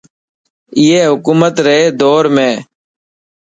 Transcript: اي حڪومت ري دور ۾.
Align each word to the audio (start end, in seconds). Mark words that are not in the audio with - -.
اي 0.77 0.87
حڪومت 1.11 1.55
ري 1.65 1.79
دور 1.99 2.23
۾. 2.35 2.49